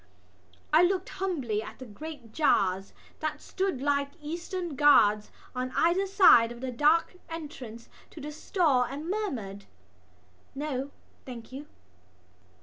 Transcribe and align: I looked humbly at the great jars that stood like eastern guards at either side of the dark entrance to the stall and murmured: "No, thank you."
I 0.73 0.81
looked 0.81 1.09
humbly 1.09 1.61
at 1.61 1.77
the 1.77 1.85
great 1.85 2.31
jars 2.33 2.91
that 3.19 3.39
stood 3.39 3.83
like 3.83 4.09
eastern 4.19 4.75
guards 4.75 5.29
at 5.55 5.69
either 5.77 6.07
side 6.07 6.51
of 6.51 6.59
the 6.59 6.71
dark 6.71 7.17
entrance 7.29 7.87
to 8.09 8.19
the 8.19 8.31
stall 8.31 8.81
and 8.81 9.07
murmured: 9.11 9.65
"No, 10.55 10.89
thank 11.23 11.51
you." 11.51 11.67